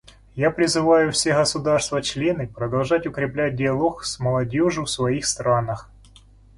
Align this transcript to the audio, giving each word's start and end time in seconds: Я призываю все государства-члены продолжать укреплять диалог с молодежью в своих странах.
Я 0.33 0.49
призываю 0.49 1.11
все 1.11 1.35
государства-члены 1.35 2.47
продолжать 2.47 3.05
укреплять 3.05 3.55
диалог 3.55 4.03
с 4.03 4.19
молодежью 4.19 4.85
в 4.85 4.89
своих 4.89 5.27
странах. 5.27 5.91